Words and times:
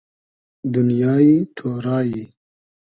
دونیای 0.73 1.29
تۉرای 1.57 2.11